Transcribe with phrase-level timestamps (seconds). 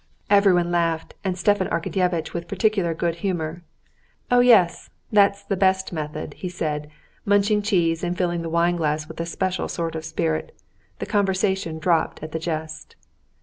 [0.31, 3.61] Everyone laughed, and Stepan Arkadyevitch with particular good humor.
[4.31, 6.89] "Oh, yes, that's the best method!" he said,
[7.23, 10.55] munching cheese and filling the wine glass with a special sort of spirit.
[10.97, 12.95] The conversation dropped at the jest.